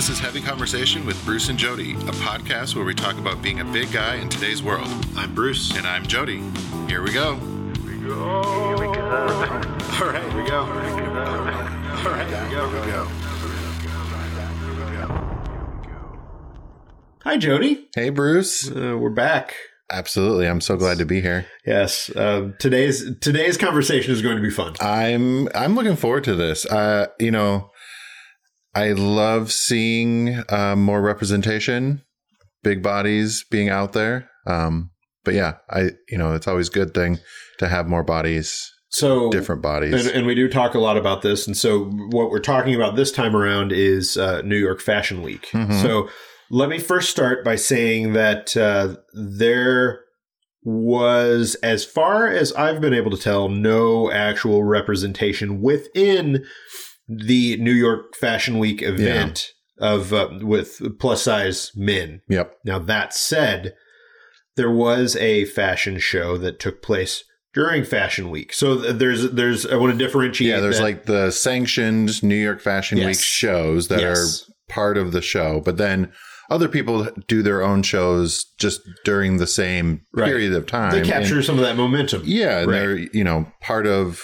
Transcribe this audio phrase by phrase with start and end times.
[0.00, 3.60] This is Heavy Conversation with Bruce and Jody, a podcast where we talk about being
[3.60, 4.88] a big guy in today's world.
[5.14, 5.76] I'm Bruce.
[5.76, 6.42] And I'm Jody.
[6.88, 7.32] Here we go.
[7.32, 7.38] All
[8.48, 9.02] right, here we go.
[9.02, 10.64] All right, here we go.
[10.64, 12.46] Here we go.
[12.48, 13.08] Here we go.
[17.24, 17.90] Hi, Jody.
[17.94, 18.70] Hey, Bruce.
[18.70, 19.54] Uh, we're back.
[19.92, 20.48] Absolutely.
[20.48, 21.44] I'm so glad to be here.
[21.66, 22.08] Yes.
[22.08, 24.76] Uh, today's today's conversation is going to be fun.
[24.80, 26.64] I'm I'm looking forward to this.
[26.64, 27.70] Uh, you know,
[28.74, 32.02] I love seeing uh, more representation,
[32.62, 34.30] big bodies being out there.
[34.46, 34.90] Um,
[35.24, 37.18] but yeah, I you know it's always a good thing
[37.58, 40.06] to have more bodies, So different bodies.
[40.06, 41.46] And, and we do talk a lot about this.
[41.46, 45.48] And so, what we're talking about this time around is uh, New York Fashion Week.
[45.52, 45.80] Mhm.
[45.82, 46.08] So,
[46.50, 50.00] let me first start by saying that uh, there
[50.62, 56.44] was, as far as I've been able to tell, no actual representation within
[57.10, 62.20] the New York Fashion Week event of uh, with plus size men.
[62.28, 62.54] yep.
[62.64, 63.74] Now, that said,
[64.56, 68.52] there was a fashion show that took place during Fashion Week.
[68.52, 70.50] So there's there's I want to differentiate.
[70.50, 73.06] Yeah, there's that- like the sanctioned New York Fashion Yes.
[73.06, 74.48] Week shows that Yes.
[74.48, 76.12] are part of the show, but then
[76.50, 80.26] other people do their own shows just during the same Right.
[80.26, 80.90] period of time.
[80.92, 82.22] they And- capture some of that momentum.
[82.24, 82.78] yeah, and Right.
[82.78, 84.22] they're you know part of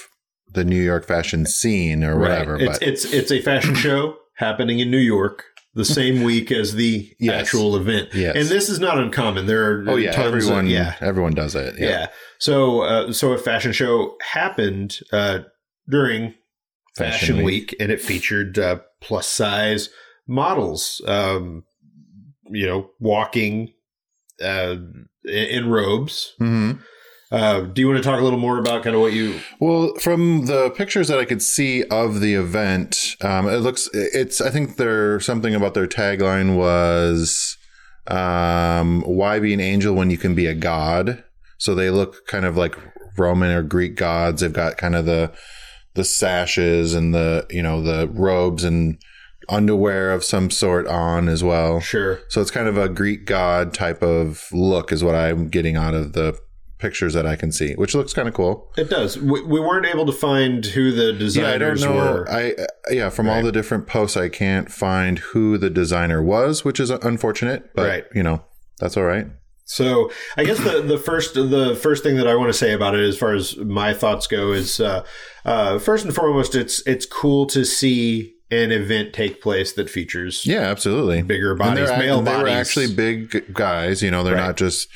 [0.53, 2.53] the New York fashion scene or whatever.
[2.53, 2.61] Right.
[2.63, 6.73] It's But it's it's a fashion show happening in New York the same week as
[6.75, 7.41] the Yes.
[7.41, 8.09] actual event.
[8.13, 8.35] Yes.
[8.35, 9.45] And this is not uncommon.
[9.45, 10.95] There are oh yeah, tons everyone of, yeah.
[11.01, 11.75] everyone does it.
[11.79, 11.89] Yeah.
[11.89, 12.07] Yeah,
[12.39, 15.39] So uh, so a fashion show happened uh,
[15.89, 16.33] during
[16.95, 17.71] Fashion Fashion, Week.
[17.71, 17.75] Week.
[17.79, 19.89] and it featured uh, plus size
[20.27, 21.63] models, um,
[22.49, 23.73] you know, walking
[24.43, 24.77] uh,
[25.25, 26.33] in, robes.
[26.39, 26.71] hmm
[27.29, 29.39] Uh, do you want to talk a little more about kind of what you?
[29.59, 34.39] Well, from the pictures that I could see of the event, um, it looks it's.
[34.39, 37.57] I think their something about their tagline was,
[38.07, 41.23] um, "Why be an angel when you can be a god?"
[41.57, 42.75] So they look kind of like
[43.17, 44.41] Roman or Greek gods.
[44.41, 45.33] They've got kind of the
[45.95, 48.99] the sashes and the you know the robes and
[49.49, 51.79] underwear of some sort on as well.
[51.81, 52.19] Sure.
[52.29, 55.93] So it's kind of a Greek god type of look, is what I'm getting out
[55.93, 56.37] of the
[56.79, 58.71] pictures that I can see, which looks kind of cool.
[58.77, 59.17] It does.
[59.17, 61.93] We, we weren't able to find who the Yeah, I don't designers know.
[61.95, 62.29] were.
[62.29, 66.63] I uh, yeah, from all the different posts, I can't find who the designer was,
[66.63, 67.73] which is unfortunate.
[67.75, 68.05] But Right.
[68.13, 68.43] you know,
[68.79, 69.27] that's all right.
[69.69, 72.95] So I guess the, the first the first thing that I want to say about
[72.95, 75.03] it, as far as my thoughts go, is uh,
[75.45, 80.45] uh, first and foremost, it's it's cool to see an event take place that features
[80.45, 81.21] Yeah, absolutely.
[81.21, 82.55] bigger And bodies, they're, male and they were bodies.
[82.55, 84.01] actually big guys.
[84.01, 84.45] You know, they're Right.
[84.47, 84.87] not just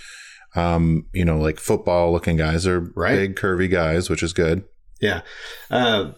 [0.56, 2.64] um, you know, like football looking guys.
[2.64, 3.16] They're Right.
[3.16, 4.64] big, curvy guys, which is good.
[5.00, 5.22] Yeah.
[5.70, 6.12] Uh,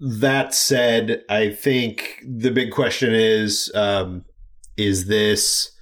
[0.00, 4.24] that said, I think the big question is: um,
[4.76, 5.72] Is this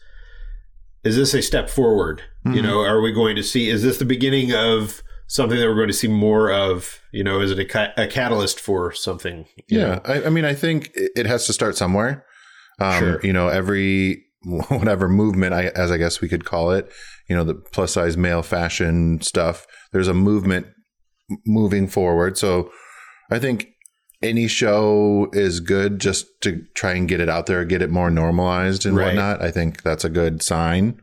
[1.04, 2.22] is this a step forward?
[2.44, 2.62] You Mhm.
[2.64, 3.68] know, are we going to see?
[3.70, 7.00] Is this the beginning of something that we're going to see more of?
[7.12, 9.46] You know, is it a, ca- a catalyst for something?
[9.68, 10.00] Yeah.
[10.04, 12.24] I, I mean, I think it it has to start somewhere.
[12.80, 13.20] Um, Sure.
[13.22, 14.24] You know, every
[14.68, 16.90] whatever movement, I, as I guess we could call it,
[17.28, 19.66] you know, the plus size male fashion stuff.
[19.92, 20.66] There's a movement
[21.46, 22.38] moving forward.
[22.38, 22.70] So
[23.30, 23.68] I think
[24.22, 28.10] any show is good just to try and get it out there, get it more
[28.10, 29.06] normalized and Right.
[29.08, 29.42] whatnot.
[29.42, 31.00] I think that's a good sign.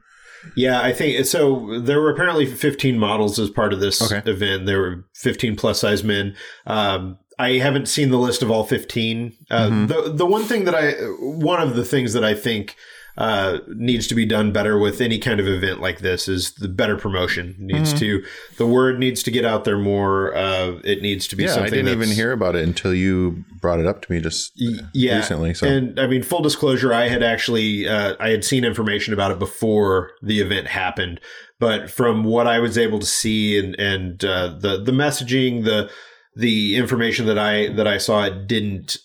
[0.55, 1.79] Yeah, I think so.
[1.79, 4.29] There were apparently 15 models as part of this Okay.
[4.29, 4.65] event.
[4.65, 6.35] There were 15 plus size men.
[6.67, 9.33] Um, I haven't seen the list of all 15.
[9.49, 9.87] Uh, Mhm.
[9.87, 12.75] The the one thing that I one of the things that I think
[13.17, 16.67] uh, needs to be done better with any kind of event like this is the
[16.67, 17.99] better promotion needs Mhm.
[17.99, 18.23] to
[18.57, 20.35] the word needs to get out there more.
[20.35, 21.67] Uh, it needs to be Yeah, something.
[21.73, 24.51] I didn't even hear about it until you brought it up to me just
[24.93, 25.53] yeah recently.
[25.53, 29.31] So and I mean, full disclosure, I had actually uh, I had seen information about
[29.31, 31.21] it before the event happened,
[31.59, 35.89] but from what I was able to see and and uh, the the messaging, the
[36.35, 38.97] the information that I that I saw, it didn't.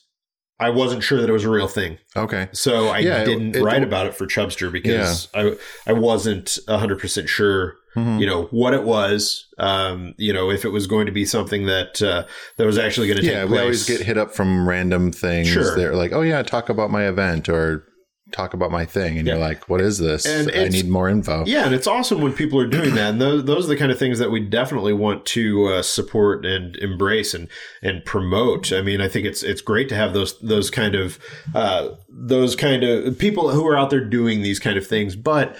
[0.61, 2.49] I wasn't sure that it was a real thing, okay.
[2.53, 6.99] so I Yeah, didn't it- write about it for Chubstr because I I wasn't hundred
[7.01, 8.21] percent sure Mhm.
[8.21, 11.67] you know what it was um you know if it was going to be something
[11.67, 12.23] that uh
[12.57, 15.11] that was actually going to take Yeah, place we always get hit up from random
[15.11, 15.49] things.
[15.49, 15.75] Sure.
[15.75, 17.83] They're like, "Oh yeah, talk about my event or
[18.33, 19.35] talk about my thing," and Yeah.
[19.35, 20.27] you're like, "What is this?
[20.27, 23.21] And I need more info." Yeah, and it's awesome when people are doing that, and
[23.21, 26.77] those those are the kind of things that we definitely want to uh, support and
[26.77, 27.49] embrace and
[27.83, 28.73] and promote.
[28.73, 31.19] I mean, I think it's it's great to have those those kind of
[31.55, 35.57] uh, those kind of people who are out there doing these kind of things, but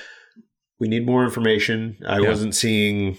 [0.79, 1.97] we need more information.
[2.07, 2.29] I Yeah.
[2.29, 3.19] wasn't seeing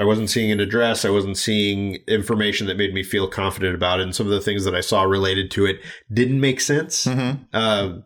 [0.00, 1.04] I wasn't seeing an address.
[1.04, 4.04] I wasn't seeing information that made me feel confident about it.
[4.04, 5.78] And some of the things that I saw related to it
[6.12, 7.04] didn't make sense.
[7.04, 7.40] Mhm.
[7.52, 8.04] Um,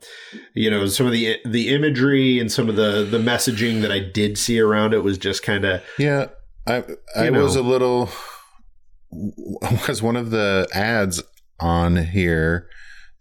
[0.54, 4.00] you know, some of the the imagery and some of the the messaging that I
[4.00, 6.26] did see around it was just kind of Yeah,
[6.66, 6.82] I
[7.16, 7.44] I know.
[7.44, 8.10] was a little
[9.70, 11.22] because one of the ads
[11.60, 12.68] on here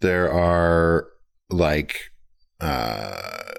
[0.02, 1.08] there are
[1.52, 2.10] like
[2.60, 3.52] uh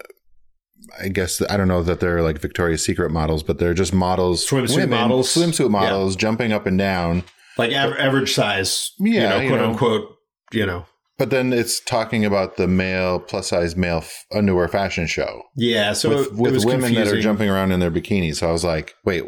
[1.02, 4.46] I guess I don't know that they're like Victoria's Secret models, but they're just models,
[4.48, 5.34] Swimsuit models.
[5.34, 7.24] swimsuit models, jumping up and down.
[7.58, 9.70] like av- average size, Yeah, you know, you quote know.
[9.70, 10.08] unquote,
[10.52, 10.86] you know.
[11.16, 15.92] But then it's talking about the male plus size male f- underwear fashion show Yeah,
[15.92, 18.36] so with, it, it with was women that are jumping around in their bikinis.
[18.36, 19.22] So I was like, wait,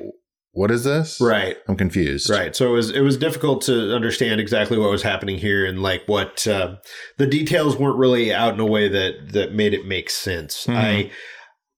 [0.51, 1.21] what is this?
[1.21, 1.57] right.
[1.69, 2.29] I'm confused.
[2.29, 2.57] Right.
[2.57, 6.03] So it was it was difficult to understand exactly what was happening here and like
[6.07, 6.77] what uh,
[7.19, 10.67] the details weren't really out in a way that that made it make sense.
[10.67, 10.75] Mhm.
[10.77, 11.11] I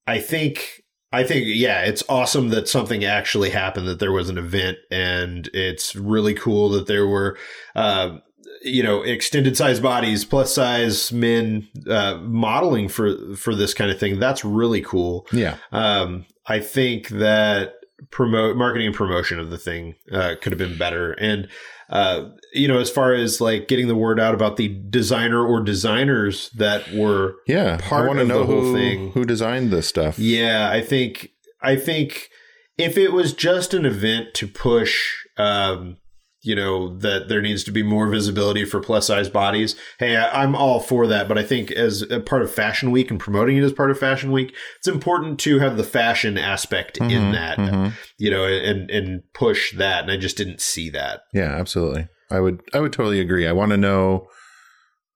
[0.08, 0.82] I think
[1.12, 5.48] I think yeah, it's awesome that something actually happened that there was an event and
[5.54, 7.36] it's really cool that there were
[7.74, 8.18] uh
[8.62, 13.98] you know extended size bodies plus size men uh modeling for for this kind of
[14.00, 15.56] thing that's really cool Yeah.
[15.70, 17.74] um, I think that
[18.10, 21.12] promote marketing and promotion of the thing uh, could have been better.
[21.12, 21.48] And
[21.90, 25.60] uh, you know, as far as like getting the word out about the designer or
[25.62, 27.78] designers that were, Yeah.
[27.80, 29.12] Part I want to the know whole who, thing.
[29.12, 30.18] who designed this stuff.
[30.18, 31.30] yeah, I think
[31.62, 32.28] I think
[32.76, 34.98] if it was just an event to push.
[35.36, 35.98] Um,
[36.48, 39.76] you know that there needs to be more visibility for plus size bodies.
[39.98, 43.10] Hey, I, I'm all for that, but I think as a part of Fashion Week
[43.10, 46.96] and promoting it as part of Fashion Week, it's important to have the fashion aspect
[46.96, 47.92] in Mhm, that mhm.
[48.16, 50.04] you know, and and push that.
[50.04, 51.20] And I just didn't see that.
[51.34, 52.08] Yeah, absolutely.
[52.30, 53.46] I would I would totally agree.
[53.46, 54.28] I want to know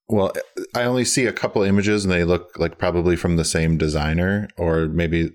[0.09, 0.33] well,
[0.75, 4.49] I only see a couple images and they look like probably from the same designer
[4.59, 5.31] or maybe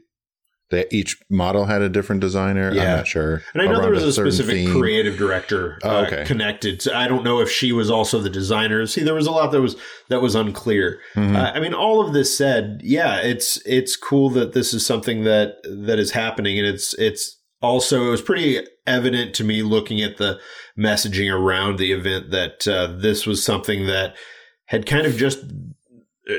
[0.69, 2.74] they each model had a different designer.
[2.74, 2.81] Yeah.
[2.81, 3.42] I'm not sure.
[3.54, 4.80] And I know there was a, certain specific theme.
[4.80, 6.25] creative director Oh, uh, okay.
[6.25, 6.81] connected.
[6.81, 8.86] So I don't know if she was also the designer.
[8.86, 9.78] See, there was a lot that was
[10.10, 11.00] that was unclear.
[11.16, 11.36] Mhm.
[11.36, 15.24] Uh, I mean, all of this said, yeah, it's it's cool that this is something
[15.24, 20.02] that that is happening, and it's it's also it was pretty evident to me looking
[20.02, 20.40] at the
[20.78, 24.16] messaging around the event that uh, this was something that
[24.66, 25.40] had kind of just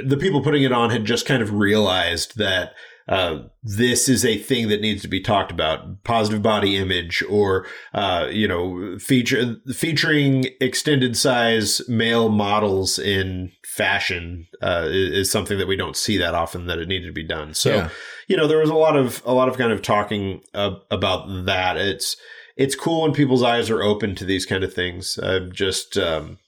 [0.06, 2.72] the people putting it on had just kind of realized that
[3.08, 6.04] uh, this is a thing that needs to be talked about.
[6.04, 14.46] Positive body image or uh, you know feature featuring extended size male models in fashion
[14.62, 17.54] uh, is, something that we don't see that often that it needed to be done.
[17.54, 17.88] So Yeah.
[18.28, 21.46] you know there was a lot of a lot of kind of talking uh, about
[21.46, 21.76] that.
[21.76, 22.16] It's
[22.56, 25.18] it's cool when people's eyes are open to these kind of things.
[25.22, 26.38] I'm just um,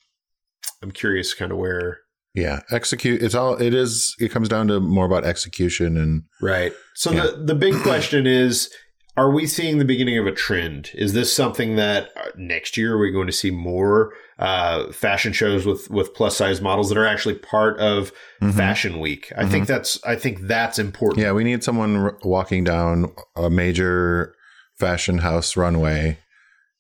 [0.83, 2.01] i'm curious kind of where
[2.35, 3.23] Yeah, execute.
[3.23, 3.55] It's all.
[3.61, 4.15] It is.
[4.21, 6.73] It comes down to more about execution and Right.
[6.95, 7.23] So Yeah.
[7.27, 8.71] the the big question is
[9.17, 10.91] are we seeing the beginning of a trend?
[10.95, 15.33] Is this something that uh, next year we're we going to see more uh, fashion
[15.33, 18.55] shows with with plus size models that are actually part of Mhm.
[18.55, 19.33] Fashion Week?
[19.37, 21.21] I think that's I think that's important.
[21.23, 24.35] yeah, we need someone r- walking down a major
[24.79, 26.19] fashion house runway.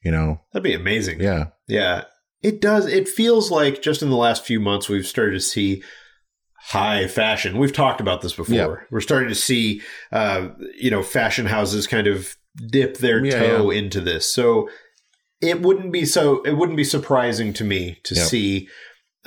[0.04, 0.40] You know.
[0.52, 1.20] That'd be amazing.
[1.20, 1.46] Yeah.
[1.68, 2.04] Yeah.
[2.42, 2.86] It does.
[2.86, 5.82] It feels like just in the last few months we've started to see
[6.54, 7.58] high fashion.
[7.58, 8.54] We've talked about this before.
[8.54, 8.74] Yeah.
[8.90, 9.82] We're starting to see
[10.12, 14.32] uh, you know, fashion houses kind of dip their Yeah, toe into this.
[14.32, 14.68] So
[15.40, 18.26] it wouldn't be so it wouldn't be surprising to me to Yep.
[18.26, 18.68] see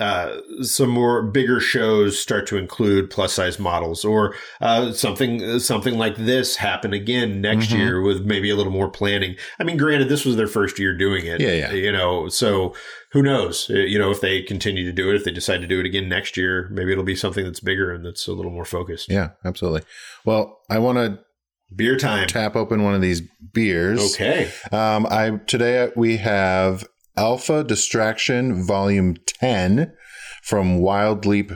[0.00, 5.96] uh, some more bigger shows start to include plus size models or uh, something something
[5.96, 7.78] like this happen again next Mhm.
[7.78, 9.36] year with maybe a little more planning.
[9.60, 11.40] I mean, granted, this was their first year doing it.
[11.40, 11.72] Yeah, yeah.
[11.72, 12.74] You know, so
[13.12, 13.70] who knows?
[13.70, 15.86] Uh, You know, if they continue to do it, if they decide to do it
[15.86, 19.08] again next year, maybe it'll be something that's bigger and that's a little more focused.
[19.08, 19.28] Yeah.
[19.44, 19.82] Absolutely.
[20.24, 21.20] Well, I want to
[21.74, 22.26] Beer time.
[22.26, 23.22] tap open one of these
[23.52, 24.14] beers.
[24.14, 24.50] Okay.
[24.72, 26.84] Um, I today we have
[27.16, 29.92] Alpha Abstraction Volume Ten
[30.42, 31.52] from Wild Leap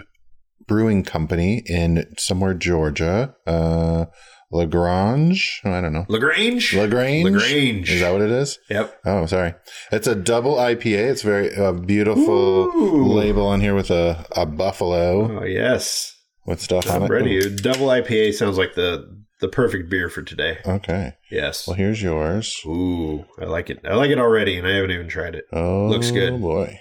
[0.66, 3.34] Brewing Company in somewhere Georgia.
[3.46, 4.06] Uh,
[4.50, 5.60] Lagrange.
[5.64, 6.06] I don't know.
[6.08, 6.74] Lagrange.
[6.74, 7.24] Lagrange.
[7.24, 7.90] Lagrange.
[7.90, 8.58] Is that what it is?
[8.70, 9.00] Yep.
[9.04, 9.54] Oh, sorry.
[9.92, 11.10] It's a double IPA.
[11.10, 13.12] It's very a beautiful Ooh.
[13.12, 16.14] label on here with a, a buffalo Oh yes.
[16.46, 17.10] with stuff on I'm it.
[17.10, 17.56] ready.
[17.56, 20.58] Double IPA sounds like the the perfect beer for today.
[20.66, 21.14] Okay.
[21.30, 21.66] Yes.
[21.66, 22.60] Well, here's yours.
[22.66, 23.80] Ooh, I like it.
[23.84, 25.44] I like it already, and I haven't even tried it.
[25.52, 26.32] Oh, Looks good.
[26.34, 26.80] Oh boy.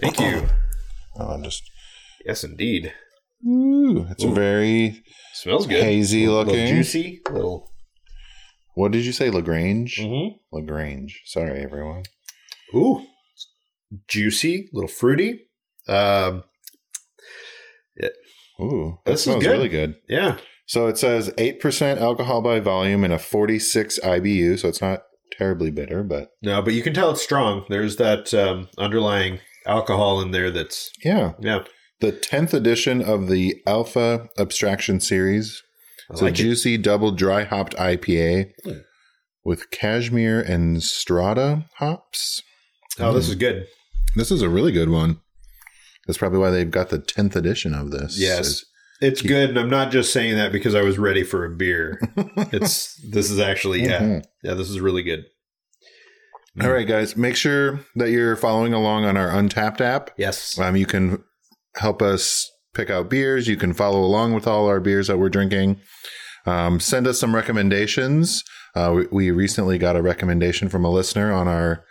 [0.00, 0.48] Thank you.
[1.16, 1.62] Oh, I'm just.
[2.24, 2.94] Yes, indeed.
[3.46, 4.32] Ooh, it's Ooh.
[4.32, 5.02] very
[5.34, 5.82] Smells good.
[5.82, 6.74] Hazy little, little looking.
[6.76, 7.20] juicy.
[7.28, 7.68] Little.
[8.74, 9.96] What did you say, Lagrange?
[9.98, 10.36] Mm-hmm.
[10.56, 11.20] Lagrange.
[11.26, 12.04] Sorry, everyone.
[12.74, 13.04] Ooh,
[14.08, 14.68] juicy.
[14.72, 15.48] Little fruity.
[15.88, 16.44] Um.
[18.00, 18.08] Yeah.
[18.62, 19.50] Ooh, that This is smells good.
[19.50, 19.96] really good.
[20.08, 20.38] Yeah.
[20.70, 24.56] So it says eight percent alcohol by volume and a forty-six IBU.
[24.60, 27.64] So it's not terribly bitter, but No, but you can tell it's strong.
[27.68, 31.32] There's that um, underlying alcohol in there that's yeah.
[31.40, 31.64] yeah.
[31.98, 35.60] The 10th edition of the Alpha Abstraction series.
[36.08, 36.36] It's a like it.
[36.36, 38.78] juicy double dry hopped IPA Hmm.
[39.44, 42.44] with cashmere and strata hops.
[43.00, 43.66] Oh, this is good.
[44.14, 45.20] This is a really good one.
[46.06, 48.16] That's probably why they've got the 10th edition of this.
[48.20, 48.64] Yes.
[49.00, 51.98] It's good, and I'm not just saying that because I was ready for a beer.
[52.52, 54.24] It's this is actually yeah, Mhm.
[54.42, 54.54] yeah.
[54.54, 55.24] This is really good.
[56.60, 60.10] All right, guys, make sure that you're following along on our Untappd app.
[60.16, 60.58] Yes.
[60.58, 61.22] Um, you can
[61.76, 63.46] help us pick out beers.
[63.48, 65.80] You can follow along with all our beers that we're drinking.
[66.46, 68.42] Um, send us some recommendations.
[68.74, 71.84] Uh, we, we recently got a recommendation from a listener on our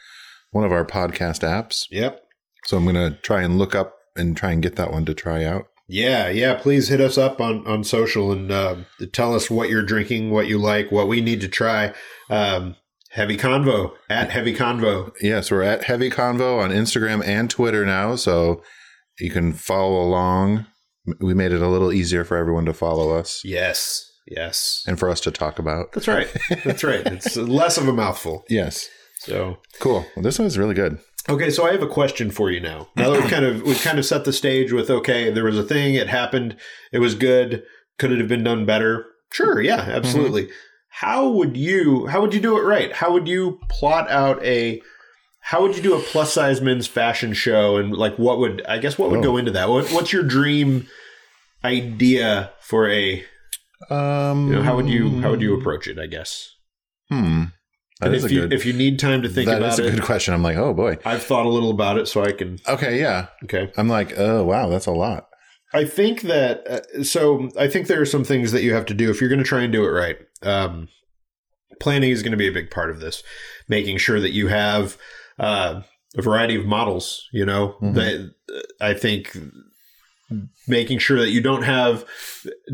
[0.51, 2.21] one of our podcast apps, Yep.
[2.65, 5.45] so I'm gonna try and look up and try and get that one to try
[5.45, 5.67] out.
[5.89, 6.53] Yeah, yeah.
[6.53, 8.75] Please hit us up on on social and uh,
[9.11, 11.93] tell us what you're drinking, what you like, what we need to try.
[12.29, 12.75] Um,
[13.11, 15.11] Heavy Convo at Heavy Convo.
[15.19, 18.61] Yes, we're at Heavy Convo on Instagram and Twitter now, so
[19.19, 20.67] you can follow along.
[21.19, 24.83] We made it a little easier for everyone to follow us Yes, yes.
[24.85, 25.91] and for us to talk about.
[25.93, 26.27] That's right.
[26.63, 27.01] That's right.
[27.07, 28.43] It's less of a mouthful.
[28.47, 28.87] Yes,
[29.21, 30.05] So cool.
[30.15, 30.99] Well, this was really good.
[31.27, 32.87] Okay, so I have a question for you now.
[32.95, 35.57] Now that we've kind of we've kind of set the stage with okay, there was
[35.59, 36.55] a thing, it happened,
[36.91, 37.63] it was good.
[37.97, 39.05] Could it have been done better?
[39.31, 40.49] Sure, yeah, absolutely.
[40.89, 42.91] How would you how would you do it right?
[42.93, 44.81] How would you plot out a
[45.41, 48.77] how would you do a plus size men's fashion show and like what would I
[48.79, 49.23] guess what would Oh.
[49.23, 49.69] go into that?
[49.69, 50.87] What, what's your dream
[51.63, 53.23] idea for a
[53.89, 56.55] Um, you know how would you how would you approach it, I guess?
[57.09, 57.45] Hmm.
[57.99, 58.53] That And if a you good.
[58.53, 60.33] if you need time to think that about is a it, good question.
[60.33, 60.97] I'm like, oh boy.
[61.05, 63.27] I've thought a little about it so I can Okay, yeah.
[63.43, 63.71] okay.
[63.77, 65.27] I'm like, oh wow, that's a lot.
[65.73, 67.49] I think that uh, so.
[67.59, 69.45] I think there are some things that you have to do if you're going to
[69.45, 70.17] try and do it right.
[70.41, 70.87] Um,
[71.79, 73.21] planning is going to be a big part of this.
[73.67, 74.97] Making sure that you have
[75.37, 75.81] uh,
[76.17, 77.27] a variety of models.
[77.31, 77.93] You know, Mhm.
[77.95, 78.33] that
[78.81, 79.37] I think
[80.67, 82.05] making sure that you don't have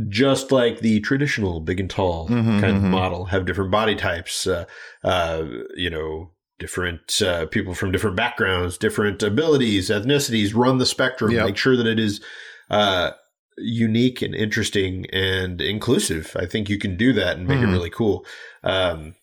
[0.09, 2.89] just like the traditional big and tall Mhm, kind of mhm.
[2.89, 3.25] model.
[3.25, 4.45] Have different body types.
[4.47, 4.65] Uh,
[5.03, 5.43] uh,
[5.75, 6.31] you know.
[6.57, 11.31] Different uh, people from different backgrounds, different abilities, ethnicities, run the spectrum.
[11.31, 11.45] Yep.
[11.47, 12.21] Make sure that it is
[12.69, 13.11] uh,
[13.57, 16.33] unique and interesting and inclusive.
[16.39, 17.63] I think you can do that and make Mhm.
[17.67, 18.25] it really cool.
[18.63, 19.15] Um,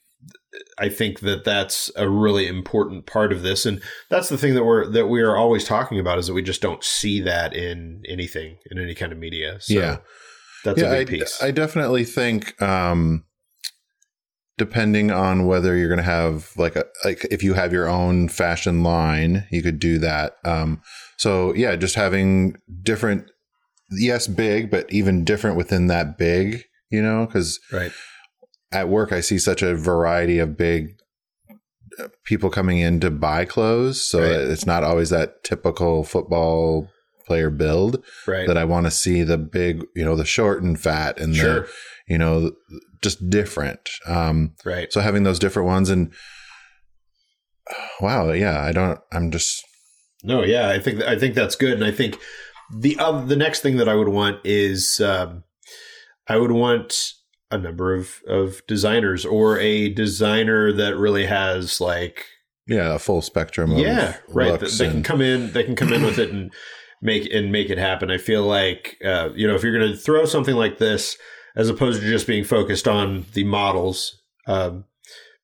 [0.78, 4.64] I think that that's a really important part of this, and that's the thing that
[4.64, 8.02] we're that we are always talking about is that we just don't see that in
[8.08, 9.60] anything in any kind of media.
[9.60, 9.98] So Yeah.
[10.64, 11.42] that's yeah, a I, big piece.
[11.42, 13.24] I definitely think, um,
[14.58, 18.28] depending on whether you're going to have like a like if you have your own
[18.28, 20.36] fashion line, you could do that.
[20.44, 20.82] Um,
[21.16, 23.30] so yeah, just having different,
[23.90, 27.92] yes, big, but even different within that big, you know, because right.
[28.72, 30.96] At work I see such a variety of big
[31.98, 34.30] uh, people coming in to buy clothes, so Right.
[34.30, 36.88] it's not always that typical football
[37.26, 38.46] player build Right.
[38.46, 41.60] that I want to see the big, you know, the short and fat and sure.
[41.62, 41.68] the,
[42.08, 42.52] you know,
[43.02, 43.90] just different.
[44.06, 44.92] Um, Right.
[44.92, 46.12] so having those different ones and
[48.00, 49.62] wow, yeah, I don't, I'm just,
[50.24, 52.18] No, yeah, I think I think that's good, and I think
[52.74, 55.42] the uh, the next thing that I would want is um,
[56.28, 56.94] I would want
[57.52, 62.26] a number of of designers or a designer that really has like
[62.66, 65.92] yeah, a full spectrum of yeah right they can and- come in they can come
[65.92, 66.50] in with it and
[67.02, 68.10] make and make it happen.
[68.10, 71.18] I feel like uh, you know if you're going to throw something like this
[71.54, 74.84] as opposed to just being focused on the models, um,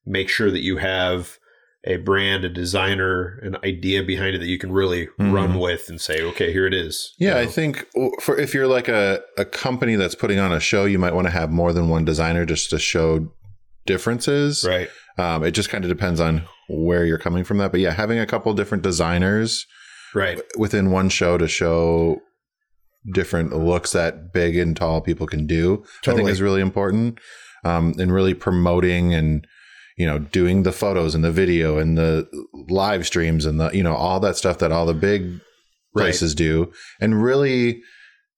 [0.05, 1.37] make sure that you have
[1.85, 5.33] a brand, a designer, an idea behind it that you can really Mhm.
[5.33, 7.13] run with and say, okay, here it is.
[7.19, 7.85] Yeah, You I think
[8.21, 11.27] for if you're like a, a company that's putting on a show, you might want
[11.27, 13.31] to have more than one designer just to show
[13.85, 14.65] differences.
[14.67, 14.89] right.
[15.17, 17.71] Um, it just kind of depends on where you're coming from that.
[17.71, 19.65] But yeah, having a couple different designers
[20.15, 20.39] Right.
[20.57, 22.21] within one show to show
[23.13, 27.19] different looks that big and tall people can do, I think is really important.
[27.65, 29.45] Um, and really promoting and,
[29.99, 32.27] you know, doing the photos and the video and the
[32.69, 35.39] live streams and the, you know, all that stuff that all the big
[35.95, 36.03] Right.
[36.03, 37.81] places do and really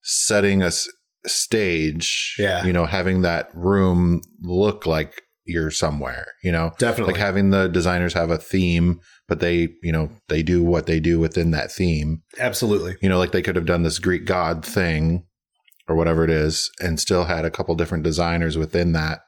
[0.01, 0.87] setting a s-
[1.27, 2.65] stage, Yeah.
[2.65, 7.13] you know, having that room look like you're somewhere, you know, Definitely.
[7.13, 10.99] like having the designers have a theme, but they, you know, they do what they
[10.99, 12.21] do within that theme.
[12.39, 12.95] Absolutely.
[13.01, 15.25] You know, like they could have done this Greek god thing
[15.89, 19.19] or whatever it is and still had a couple different designers within that.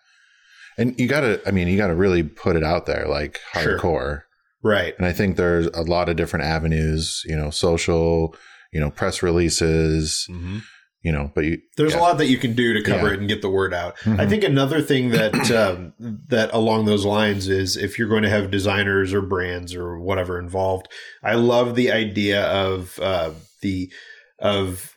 [0.78, 3.40] And you got to, I mean, you got to really put it out there like
[3.62, 3.78] Sure.
[3.80, 4.22] hardcore.
[4.64, 4.94] Right.
[4.98, 8.36] And I think there's a lot of different avenues, you know, social,
[8.72, 10.60] you know, press releases, Mm-hmm.
[11.04, 12.00] you know, but you, There's yeah.
[12.00, 13.14] a lot that you can do to cover Yeah.
[13.14, 13.96] it and get the word out.
[14.06, 14.30] I Mhm.
[14.30, 15.94] think another thing that um,
[16.30, 20.40] that along those lines is if you're going to have designers or brands or whatever
[20.40, 20.88] involved,
[21.22, 23.92] I love the idea of uh, the
[24.40, 24.96] of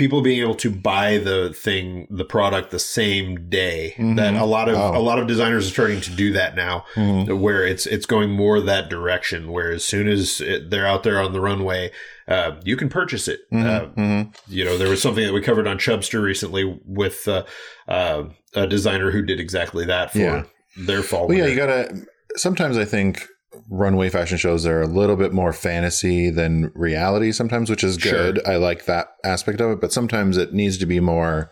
[0.00, 3.94] people being able to buy the thing, the product, the same day.
[3.98, 4.16] Mhm.
[4.16, 4.96] That a lot of Oh.
[4.98, 7.38] a lot of designers are starting to do that now Mhm.
[7.38, 9.52] where it's it's going more that direction.
[9.52, 11.90] Where as soon as it, they're out there on the runway,
[12.26, 13.40] uh, you can purchase it.
[13.52, 13.66] Mhm.
[13.66, 14.34] Uh, Mhm.
[14.48, 17.44] you know, there was something that we covered on Chubstr recently with uh,
[17.86, 18.22] uh,
[18.54, 20.42] a designer who did exactly that for Yeah.
[20.78, 21.28] their fall.
[21.28, 21.94] Well, yeah, you gotta.
[22.36, 23.26] Sometimes I think
[23.68, 27.32] runway fashion shows are a little bit more fantasy than reality.
[27.32, 28.12] Sometimes, which is Sure.
[28.32, 28.46] good.
[28.46, 31.50] I like that aspect of it, but sometimes it needs to be more.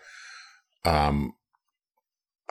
[0.85, 1.33] Um,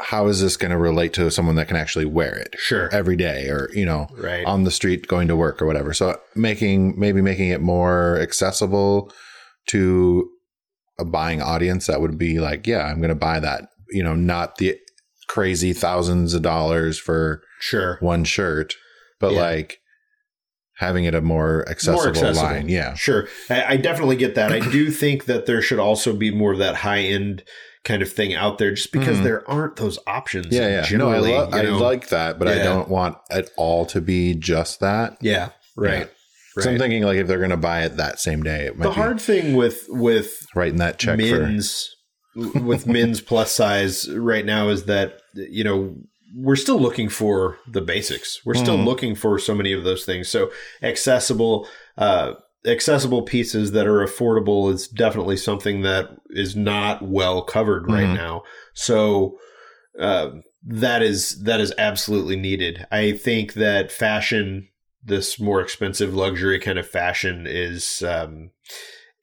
[0.01, 3.17] how is this going to relate to someone that can actually wear it sure, every
[3.17, 5.93] day, or you know, right, on the street going to work or whatever?
[5.93, 9.13] So making maybe making it more accessible
[9.71, 10.29] to
[11.01, 13.71] a buying audience that would be like, yeah, I'm going to buy that.
[13.91, 14.79] You know, not the
[15.27, 18.75] crazy thousands of dollars for sure, one shirt,
[19.21, 19.41] but Yeah.
[19.41, 19.79] like
[20.77, 22.43] having it a more accessible, accessible.
[22.49, 22.69] line.
[22.69, 22.95] Yeah.
[22.95, 23.27] sure.
[23.51, 24.53] I, I definitely get that.
[24.53, 27.43] I do think that there should also be more of that high end
[27.85, 29.23] kind of thing out there, just because Mhm.
[29.25, 30.47] there aren't those options.
[30.51, 30.87] Yeah.
[30.89, 30.97] Yeah.
[30.97, 31.79] No, I, lo- I know?
[31.79, 35.17] like that, but I don't want it all to be just that.
[35.21, 36.09] yeah, right.
[36.59, 38.85] So I'm thinking like if they're going to buy it that same day, it might
[38.87, 41.57] the hard thing with with writing that check for.
[42.61, 45.95] with men's plus size right now is that you know
[46.35, 48.41] we're still looking for the basics.
[48.45, 48.85] We're still Mhm.
[48.85, 50.29] looking for so many of those things.
[50.29, 50.51] So
[50.83, 51.67] accessible,
[51.97, 52.35] uh,
[52.67, 58.15] accessible pieces that are affordable is definitely something that is not well covered right Mhm.
[58.17, 58.43] now.
[58.75, 59.39] So
[59.99, 60.31] uh,
[60.65, 62.87] that is that is absolutely needed.
[62.93, 64.69] I think that fashion,
[65.03, 68.51] this more expensive luxury kind of fashion, is um,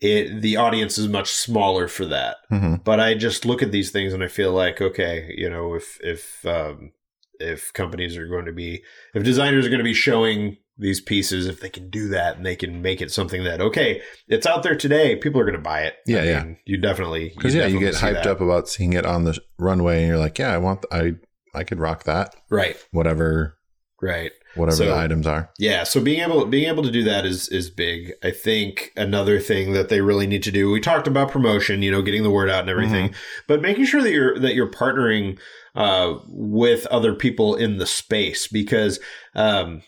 [0.02, 0.42] it.
[0.42, 2.84] The audience is much smaller for that Mhm.
[2.84, 5.98] but I just look at these things and I feel like, okay, you know, if
[6.02, 6.92] if um,
[7.40, 8.82] if companies are going to be,
[9.14, 12.46] if designers are going to be showing these pieces, if they can do that and
[12.46, 15.62] they can make it something that, okay, it's out there today, people are going to
[15.62, 15.96] buy it.
[16.06, 16.44] Yeah, I yeah.
[16.44, 18.28] mean, you definitely Because yeah, you get hyped that.
[18.28, 21.16] up about seeing it on the runway, and you're like, yeah, I want, th-
[21.56, 22.36] I, I could rock that.
[22.50, 23.58] right, Whatever,
[24.02, 24.32] right.
[24.56, 25.50] Whatever So- the items are.
[25.60, 28.14] Yeah, so being able being able to do that is is big.
[28.24, 30.72] I think another thing that they really need to do.
[30.72, 33.14] We talked about promotion, you know, getting the word out and everything,
[33.48, 35.38] but making sure that you're that you're partnering
[35.76, 39.00] uh, with other people in the space because
[39.36, 39.82] um,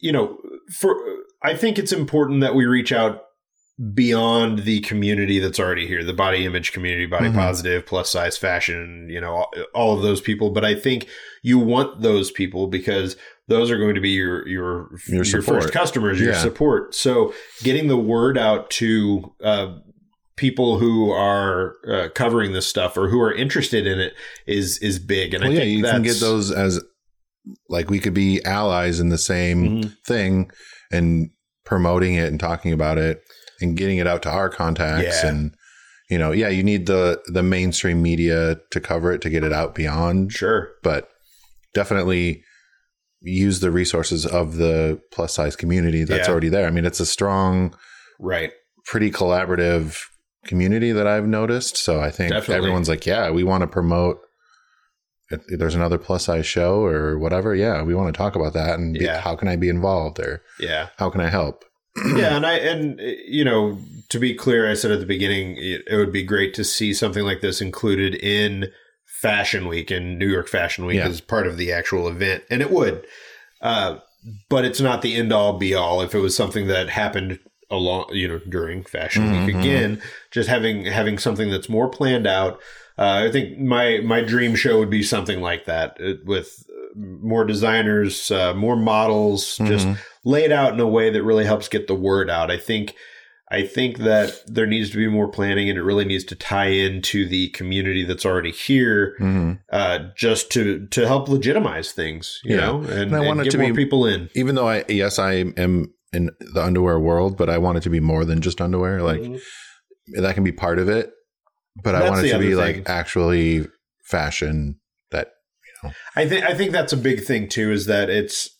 [0.00, 0.38] you know,
[0.72, 0.96] for
[1.42, 3.22] I think it's important that we reach out
[3.94, 7.34] beyond the community that's already here, the body image community, body Mhm.
[7.34, 10.50] positive, plus size fashion, you know, all, all of those people.
[10.50, 11.06] But I think
[11.42, 13.16] you want those people because
[13.50, 16.38] those are going to be your your Your your, first customers, your Yeah.
[16.40, 16.94] support.
[16.94, 19.76] So getting the word out to uh,
[20.36, 24.14] people who are uh, covering this stuff or who are interested in it
[24.46, 25.34] is is big.
[25.34, 26.80] And Well, I yeah, think you can get those as
[27.68, 29.96] like we could be allies in the same Mhm.
[30.06, 30.50] thing
[30.92, 31.30] and
[31.64, 33.20] promoting it and talking about it
[33.60, 35.30] and getting it out to our contacts Yeah.
[35.30, 35.54] and
[36.10, 39.52] you know yeah you need the the mainstream media to cover it to get it
[39.52, 40.68] out beyond Sure.
[40.82, 41.08] but
[41.74, 42.42] definitely
[43.22, 46.32] use the resources of the plus size community that's Yeah.
[46.32, 47.74] already there i mean it's a strong
[48.18, 48.52] Right.
[48.86, 49.98] pretty collaborative
[50.46, 52.54] community that i've noticed so i think Definitely.
[52.56, 54.18] everyone's like yeah we want to promote
[55.48, 58.94] there's another plus size show or whatever yeah we want to talk about that and
[58.94, 59.20] be- Yeah.
[59.20, 60.88] how can i be involved or Yeah.
[60.96, 61.64] how can i help
[62.16, 63.76] yeah, and I and you know
[64.10, 66.94] to be clear, I said at the beginning it, it would be great to see
[66.94, 68.68] something like this included in
[69.20, 71.08] Fashion Week and New York Fashion Week Yeah.
[71.08, 73.04] as part of the actual event, and it would.
[73.60, 73.98] Uh,
[74.48, 76.00] but it's not the end all be all.
[76.00, 77.38] If it was something that happened
[77.70, 79.60] along, you know, during Fashion Week Mhm.
[79.60, 82.58] again, just having having something that's more planned out.
[82.98, 86.64] Uh, I think my my dream show would be something like that uh, with
[86.96, 89.98] more designers, uh, more models, just Mhm.
[90.24, 92.50] laid out in a way that really helps get the word out.
[92.50, 92.94] I think
[93.52, 96.66] I think that there needs to be more planning and it really needs to tie
[96.68, 99.58] into the community that's already here Mhm.
[99.72, 102.66] uh, just to to help legitimize things, you Yeah.
[102.66, 104.28] know, and, And I and want it get to more be- people in.
[104.34, 107.90] even though i yes i am in the underwear world but i want it to
[107.90, 109.22] be more than just underwear like
[110.14, 111.10] that can be part of it
[111.84, 113.66] but i That's want it to be other like actually
[114.04, 114.80] fashion
[115.12, 115.28] that
[115.64, 115.94] you know.
[116.16, 117.70] I think I think that's a big thing too.
[117.70, 118.50] Is that it's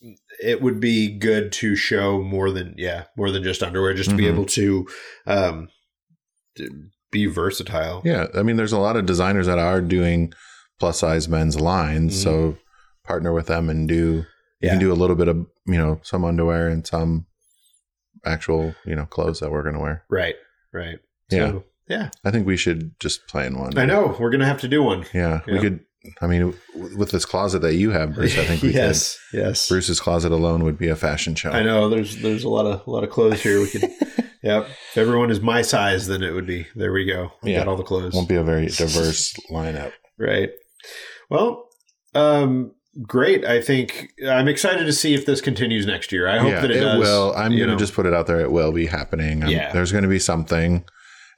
[0.43, 4.17] it would be good to show more than yeah more than just underwear, just to
[4.17, 4.33] be Mhm.
[4.33, 4.87] able to
[5.27, 5.69] um
[7.13, 8.03] be versatile.
[8.05, 10.33] Yeah, I mean, there's a lot of designers that are doing
[10.79, 12.23] plus size men's lines, Mhm.
[12.23, 12.59] so
[13.05, 14.27] partner with them and do you
[14.61, 14.71] Yeah.
[14.71, 17.27] can do a little bit of you know some underwear and some
[18.25, 20.05] actual you know clothes that we're gonna wear.
[20.11, 20.37] Right.
[20.73, 20.99] Right.
[21.31, 21.51] Yeah.
[21.51, 22.11] So, Yeah.
[22.25, 23.77] I think we should just plan one.
[23.77, 25.05] I know we're gonna have to do one.
[25.13, 25.81] Yeah, we could.
[26.23, 26.55] I mean,
[26.97, 29.69] with this closet that you have, Bruce, I think we yes, yes.
[29.69, 31.51] Bruce's closet alone would be a fashion show.
[31.51, 33.61] I know there's there's a lot of a lot of clothes here.
[33.61, 33.83] We could,
[34.43, 34.67] yep.
[34.93, 36.67] If everyone is my size, then it would be.
[36.75, 37.33] There we go.
[37.43, 37.59] We Yeah.
[37.59, 38.15] got all the clothes.
[38.15, 39.93] Won't be a very diverse lineup.
[40.19, 40.51] Right.
[41.29, 41.69] Well,
[42.15, 42.73] um,
[43.07, 43.45] great.
[43.45, 46.27] I think I'm excited to see if this continues next year.
[46.29, 46.99] I hope yeah, that it, does.
[46.99, 47.35] will.
[47.37, 48.41] I'm going to just put it out there.
[48.41, 49.47] It will be happening.
[49.47, 49.71] Yeah.
[49.73, 50.85] There's going to be something.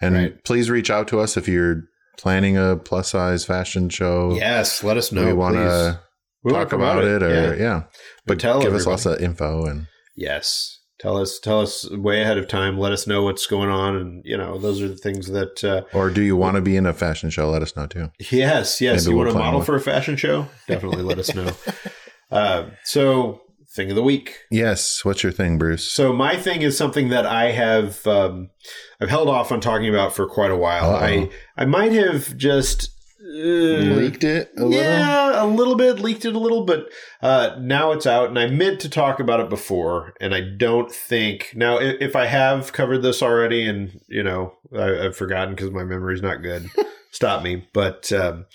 [0.00, 0.44] And Right.
[0.44, 1.84] please reach out to us if you're
[2.22, 4.34] planning a plus size fashion show.
[4.34, 5.26] Yes, let us know.
[5.26, 6.00] we want to
[6.44, 7.54] We wanna talk about promote it, or Yeah.
[7.54, 7.82] yeah.
[8.26, 10.78] But Tell give us lots of info and Yes.
[11.00, 12.78] Tell us tell us way ahead of time.
[12.78, 15.82] Let us know what's going on and you know, those are the things that uh
[15.92, 17.50] or do you want to be in a fashion show?
[17.50, 18.10] Let us know too.
[18.30, 19.04] yes, yes.
[19.04, 19.66] Maybe you we'll want to model one.
[19.66, 20.46] for a fashion show?
[20.68, 21.50] Definitely let us know.
[22.30, 23.42] Uh so
[23.74, 24.40] thing of the week.
[24.50, 25.04] Yes.
[25.04, 25.90] What's your thing, Bruce?
[25.90, 28.50] So my thing is something that I have um
[29.00, 30.90] I've held off on talking about for quite a while.
[30.90, 31.04] Uh-oh.
[31.04, 32.90] I I might have just
[33.32, 34.84] uh, Leaked it a little.
[34.84, 36.88] Yeah, a little bit, leaked it a little, but
[37.22, 40.92] uh, now it's out, and I meant to talk about it before, and I don't
[40.92, 45.54] think now if, if I have covered this already, and you know I, I've forgotten
[45.54, 46.68] because my memory's not good.
[47.10, 48.46] stop me, but um,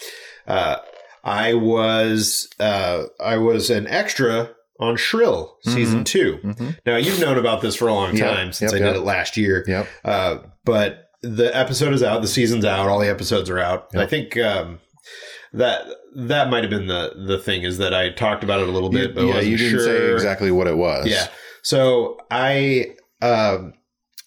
[0.45, 0.77] uh,
[1.23, 6.77] I was uh, I was an extra on Shrill season 2 Mhm.
[6.85, 8.95] Now you've known about this for a long Yep, time since yep, I did yep.
[8.97, 9.63] it last year.
[9.67, 9.87] Yep.
[10.05, 13.87] Uh, but the episode is out, the season's out, all the episodes are out.
[13.93, 14.03] Yep.
[14.03, 14.79] I think um,
[15.53, 15.83] that
[16.15, 18.93] that might have been the the thing is that I talked about it a little
[18.93, 19.85] You- bit, but yeah, you didn't sure.
[19.85, 21.07] say exactly what it was.
[21.07, 21.27] Yeah.
[21.63, 23.73] So I um,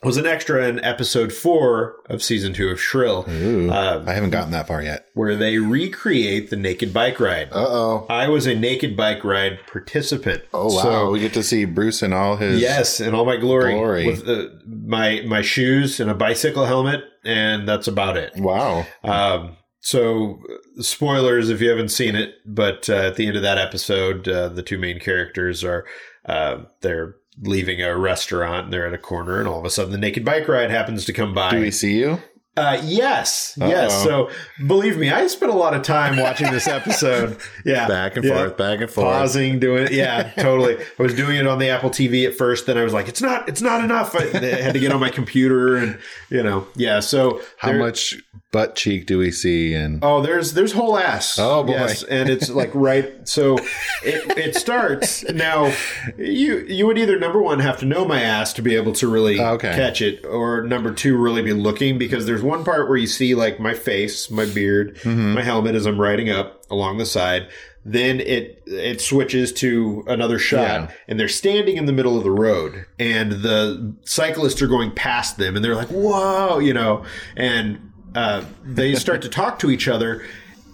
[0.02, 4.30] was an extra in episode four of season two of Shrill, Ooh, Um, I haven't
[4.30, 5.06] gotten that far yet.
[5.14, 7.48] where they recreate the naked bike ride.
[7.52, 8.06] Uh oh.
[8.08, 10.42] I was a naked bike ride participant.
[10.54, 10.82] Oh wow.
[10.82, 12.60] So- we get to see Bruce in all his.
[12.60, 14.06] Yes, in all my glory, Glory.
[14.06, 18.32] with the, my my shoes and a bicycle helmet, and that's about it.
[18.36, 18.86] Wow.
[19.04, 20.40] Um, so,
[20.78, 24.28] uh, spoilers if you haven't seen it, but uh, at the end of that episode,
[24.28, 25.86] uh, the two main characters are
[26.26, 29.92] uh, they're leaving a restaurant and they're at a corner, and all of a sudden,
[29.92, 31.50] the naked bike ride happens to come by.
[31.50, 32.20] Do we see you?
[32.57, 33.92] Uh, yes, yes.
[33.92, 34.29] Uh-oh.
[34.29, 37.38] So, believe me, I spent a lot of time watching this episode.
[37.64, 38.35] Yeah, Back and Yeah.
[38.38, 39.07] forth, back and forth.
[39.07, 39.92] pausing, doing it.
[39.92, 40.76] Yeah, totally.
[40.76, 42.66] I was doing it on the Apple TV at first.
[42.66, 44.14] Then I was like, it's not, it's not enough.
[44.16, 45.98] I, I had to get on my computer and
[46.29, 47.00] you know, yeah.
[47.00, 48.16] So How there- much
[48.52, 49.74] butt cheek do we see?
[49.74, 51.38] And Oh, there's there's whole ass.
[51.38, 51.88] Oh, boy.
[52.10, 53.28] and it's like right.
[53.28, 53.58] So
[54.04, 55.72] it, it starts now.
[56.18, 59.08] You you would either number one have to know my ass to be able to
[59.08, 59.72] really Okay.
[59.74, 63.34] catch it, or number two really be looking because there's one part where you see
[63.34, 65.34] like my face, my beard, Mm-hmm.
[65.34, 67.48] my helmet as I'm riding up along the side.
[67.82, 70.90] Then it it switches to another shot, Yeah.
[71.08, 75.38] and they're standing in the middle of the road, and the cyclists are going past
[75.38, 77.04] them, and they're like, "Whoa!" You know,
[77.36, 80.25] and uh, they start to talk to each other,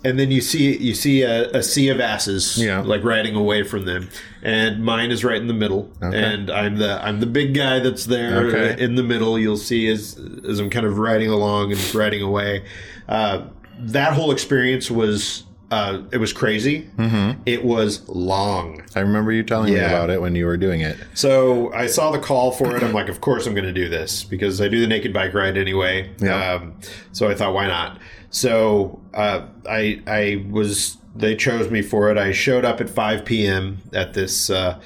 [0.04, 2.80] and then you see you see a, a sea of asses, Yeah.
[2.80, 4.08] like riding away from them,
[4.42, 6.16] and mine is right in the middle, Okay.
[6.22, 8.82] and I'm the I'm the big guy that's there Okay.
[8.82, 9.38] in the middle.
[9.38, 10.18] You'll see as
[10.48, 12.64] as I'm kind of riding along and riding away.
[13.08, 13.46] Uh,
[13.78, 16.82] that whole experience was uh, it was crazy.
[16.96, 17.42] Mm-hmm.
[17.44, 18.82] It was long.
[18.94, 20.96] I remember you telling me about it when you were doing it.
[21.14, 22.82] So I saw the call for it.
[22.82, 25.34] I'm like, of course I'm going to do this because I do the naked bike
[25.34, 26.10] ride anyway.
[26.18, 26.52] Yeah.
[26.54, 26.78] Um,
[27.12, 27.98] so I thought, why not?
[28.30, 32.18] So uh, I I was they chose me for it.
[32.18, 33.78] I showed up at 5 p.m.
[33.92, 34.80] at this uh,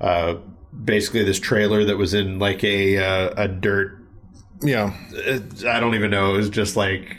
[0.00, 0.36] uh,
[0.84, 3.98] basically this trailer that was in like a uh, a dirt.
[4.62, 4.94] Yeah.
[5.66, 6.34] I don't even know.
[6.34, 7.16] It was just like.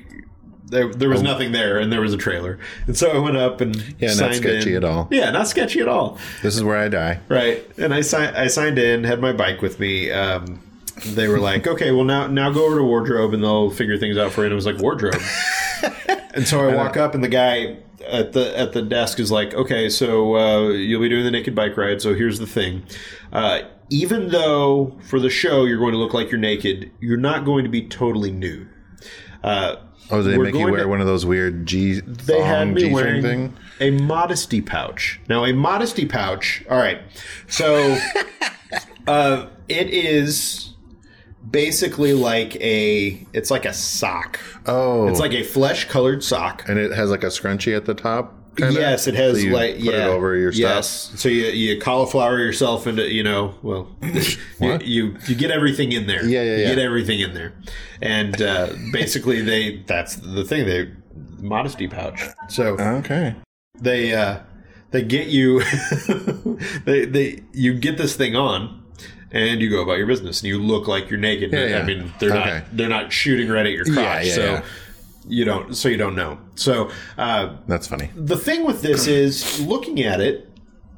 [0.66, 3.62] There, there was nothing there, and there was a trailer, and so I went up
[3.62, 3.96] and Oh.
[4.00, 4.78] Yeah, not sketchy in.
[4.78, 5.08] at all.
[5.12, 6.18] Yeah, not sketchy at all.
[6.42, 7.20] This is where I die.
[7.30, 7.64] Right.
[7.78, 10.10] And I signed I signed in, had my bike with me.
[10.12, 10.62] Um,
[11.08, 14.18] they were like, okay, well now now go over to wardrobe and they'll figure things
[14.18, 14.46] out for you.
[14.46, 15.22] And it was like wardrobe.
[16.34, 19.54] and so I walk up and the guy at the at the desk is like,
[19.54, 22.02] okay, so uh, you'll be doing the naked bike ride.
[22.02, 22.84] So here's the thing.
[23.32, 27.46] Uh, even though for the show you're going to look like you're naked, you're not
[27.46, 28.70] going to be totally nude.
[29.44, 29.76] Uh,
[30.14, 32.68] Oh, did they We're make you wear to- one of those weird G they had
[32.70, 33.54] me G-string wearing thing?
[33.80, 35.20] a modesty pouch.
[35.28, 36.64] Now, a modesty pouch.
[36.70, 37.02] All right,
[37.48, 37.98] so
[39.08, 40.74] uh, it is
[41.50, 43.26] basically like a.
[43.34, 44.40] It's like a sock.
[44.66, 46.68] Oh, It's like a flesh-colored sock.
[46.70, 48.36] and it has like a scrunchie at the top.
[48.56, 48.74] Kinda?
[48.80, 50.62] Yes, it has So you like put yeah, it over your stuff.
[50.62, 53.88] Yes, so you you cauliflower yourself into you know well
[54.60, 56.24] you, you you get everything in there.
[56.26, 56.70] Yeah, yeah, You yeah.
[56.76, 57.54] get everything in there,
[58.02, 60.92] and uh, basically they that's the thing they
[61.40, 62.22] modesty pouch.
[62.50, 63.36] So Okay.
[63.80, 64.40] they uh
[64.92, 65.62] they get you
[66.86, 68.82] they they you get this thing on
[69.32, 71.52] and you go about your business and you look like you're naked.
[71.52, 71.80] Yeah, yeah.
[71.80, 72.54] I mean, they're Okay.
[72.60, 74.64] not they're not shooting right at your crotch, so yeah.
[75.28, 76.38] You don't so you don't know.
[76.56, 78.10] So uh, That's funny.
[78.16, 80.50] the thing with this is looking at it,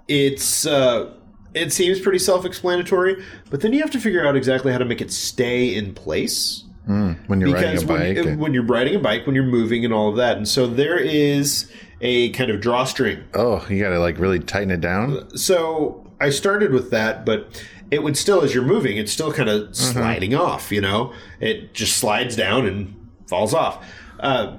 [0.08, 1.14] it's uh,
[1.54, 5.02] it seems pretty self-explanatory, but then you have to figure out exactly how to make
[5.02, 8.18] it stay in place When you're riding because a bike.
[8.18, 10.68] when, when you're riding a bike, when you're moving and all of that, and so
[10.68, 13.24] there is a kind of drawstring.
[13.36, 15.36] oh, you got to like really tighten it down.
[15.38, 19.48] So I started with that, but it would still, as you're moving, it's still kind
[19.50, 20.72] of sliding off.
[20.72, 22.94] You know, it just slides down and
[23.28, 23.84] falls off.
[24.26, 24.58] Uh,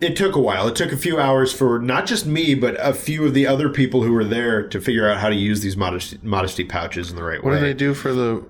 [0.00, 0.66] it took a while.
[0.66, 3.68] It took a few hours for not just me, but a few of the other
[3.68, 7.16] people who were there to figure out how to use these modesty, modesty pouches in
[7.16, 7.56] the right What way.
[7.56, 8.44] What do they do for the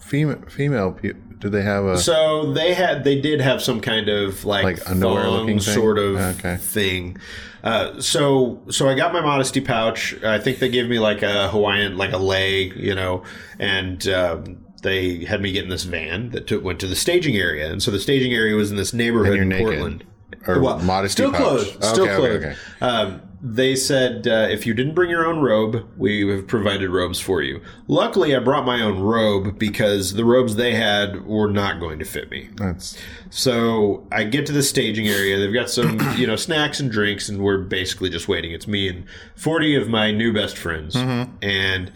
[0.00, 0.42] female?
[0.48, 0.98] Female?
[1.38, 1.98] Do they have a?
[1.98, 6.16] So they had, they did have some kind of like, Like underwear looking sort of
[6.38, 6.56] Okay.
[6.56, 7.16] thing.
[7.62, 10.14] Uh, so so I got my modesty pouch.
[10.22, 13.22] I think they gave me like a Hawaiian, like a leg, you know,
[13.58, 17.36] and um, they had me get in this van that took, went to the staging
[17.36, 19.66] area, and so the staging area was in this neighborhood in naked.
[19.66, 20.04] Portland.
[20.46, 21.40] or Well, modesty still pouch?
[21.40, 22.34] clothed, still okay, clothed.
[22.44, 22.56] Okay, okay.
[22.80, 27.18] Um, they said uh, if you didn't bring your own robe, we have provided robes
[27.18, 27.62] for you.
[27.88, 32.04] Luckily, I brought my own robe because the robes they had were not going to
[32.04, 32.50] fit me.
[32.56, 32.98] That's
[33.30, 35.38] So I get to the staging area.
[35.38, 38.52] They've got some, you know, snacks and drinks, and we're basically just waiting.
[38.52, 40.94] It's me and forty of my new best friends,
[41.40, 41.90] and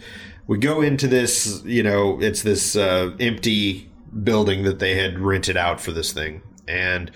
[0.47, 1.61] we go into this.
[1.65, 3.89] You know, it's this uh, empty
[4.23, 7.11] building that they had rented out for this thing, and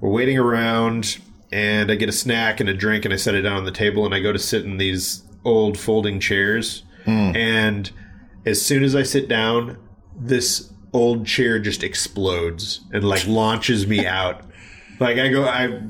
[0.00, 1.18] we're waiting around.
[1.52, 3.70] And I get a snack and a drink, and I set it down on the
[3.70, 6.82] table, and I go to sit in these old folding chairs.
[7.36, 7.90] And
[8.44, 9.78] as soon as I sit down,
[10.18, 14.42] this old chair just explodes and like launches me out.
[15.00, 15.82] Like I go, I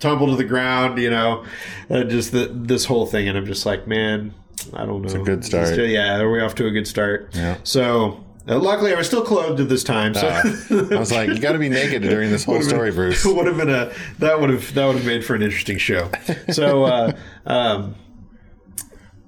[0.00, 1.44] tumble to the ground, you know,
[1.88, 4.34] uh, just the, this whole thing, and I'm just like, man,
[4.74, 5.06] I don't know.
[5.06, 5.78] It's a good start.
[5.78, 7.30] yeah, are we off to a good start?
[7.34, 7.56] Yeah.
[7.64, 8.24] So.
[8.48, 11.52] Uh, luckily, I was still clothed at this time, so I was like, you got
[11.52, 13.22] to be naked during this whole story, Bruce.
[13.24, 16.10] would have been a that would have that would have made for an interesting show.
[16.50, 17.12] So uh,
[17.46, 17.94] um,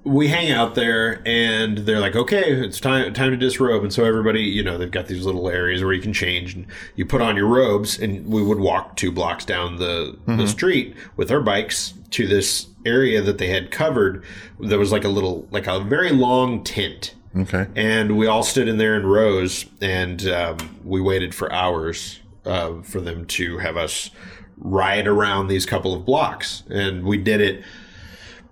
[0.05, 4.03] we hang out there, and they're like, "Okay, it's time time to disrobe." And so
[4.03, 7.21] everybody, you know, they've got these little areas where you can change, and you put
[7.21, 11.41] on your robes, and we would walk two blocks down the the street with our
[11.41, 14.23] bikes to this area that they had covered.
[14.59, 17.65] There was like a little, like a very long tent Okay.
[17.75, 22.81] and we all stood in there in rows and um, we waited for hours uh,
[22.83, 24.11] for them to have us
[24.57, 27.63] ride around these couple of blocks and we did it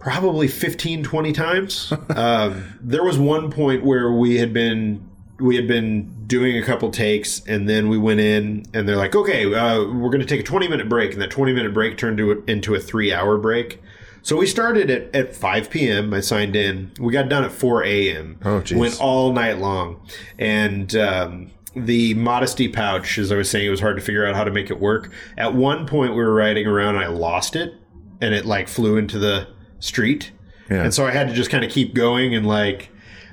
[0.01, 5.07] probably 15 20 times um, there was one point where we had been
[5.39, 9.15] we had been doing a couple takes and then we went in and they're like
[9.15, 11.97] okay uh, we're going to take a 20 minute break and that 20 minute break
[11.97, 13.81] turned to a, into a three hour break
[14.23, 16.13] so we started at, at 5 p.m.
[16.13, 16.91] I signed in.
[16.99, 18.37] We got done at 4 a.m.
[18.45, 18.77] Oh, geez.
[18.77, 19.99] Went all night long.
[20.37, 24.35] And um, the modesty pouch, as I was saying, it was hard to figure out
[24.35, 25.11] how to make it work.
[25.37, 27.73] At one point, we were riding around and I lost it
[28.21, 29.47] and it like flew into the
[29.82, 30.32] street.
[30.70, 30.84] Yeah.
[30.84, 32.89] And so I had to just kind of keep going and like.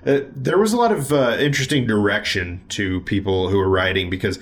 [0.07, 4.39] Uh, there was a lot of uh, interesting direction to people who were riding because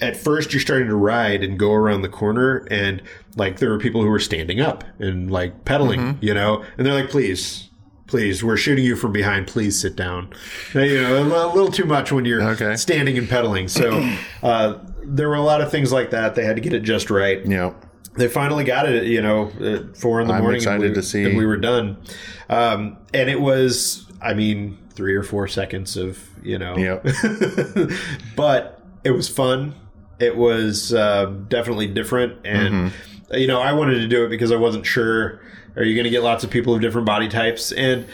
[0.00, 3.02] at first you're starting to ride and go around the corner and
[3.34, 6.24] like there were people who were standing up and like pedaling, Mm-hmm.
[6.24, 7.68] you know, and they're like, please,
[8.06, 9.46] please, we're shooting you from behind.
[9.48, 10.28] Please sit down.
[10.74, 12.76] You know, a a little too much when you're Okay.
[12.76, 13.66] standing and pedaling.
[13.68, 13.98] So
[14.42, 16.34] uh, there were a lot of things like that.
[16.34, 17.72] They had to get it just right Yeah.
[18.18, 20.58] They finally got it, you know, at four in the I'm morning.
[20.58, 21.24] excited and we, to see.
[21.24, 21.96] And we were done.
[22.48, 27.06] Um, and it was, I mean, three or four seconds of, you know, Yep.
[28.36, 29.74] but it was fun.
[30.18, 32.44] It was uh, definitely different.
[32.44, 32.92] And,
[33.32, 35.40] you know, I wanted to do it because I wasn't sure
[35.76, 37.70] are you going to get lots of people of different body types?
[37.70, 38.06] And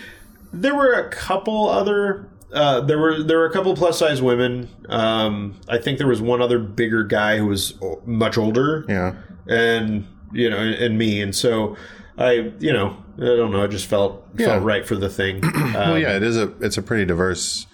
[0.52, 2.28] there were a couple other.
[2.54, 4.68] Uh, there were there were a couple plus size women.
[4.88, 7.74] Um, I think there was one other bigger guy who was
[8.06, 9.14] much older Yeah.
[9.48, 11.76] and you know, and, me, and so
[12.18, 14.46] I, you know, I don't know, I just felt Yeah.
[14.46, 15.40] felt right for the thing.
[15.54, 17.66] Well, Um, yeah, it is a it's a pretty diverse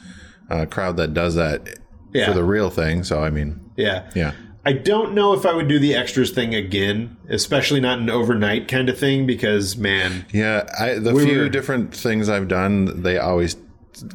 [0.51, 1.79] uh, crowd that does that
[2.13, 2.27] Yeah.
[2.27, 3.05] for the real thing.
[3.05, 4.33] So I mean, yeah, yeah,
[4.65, 8.67] I don't know if I would do the extras thing again, especially not an overnight
[8.69, 10.65] kind of thing, because man, yeah.
[10.79, 13.57] I, the We few were- different things I've done, they always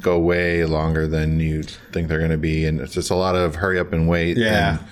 [0.00, 1.62] go way longer than you
[1.92, 4.36] think they're going to be, and it's just a lot of hurry up and wait.
[4.36, 4.86] yeah, and,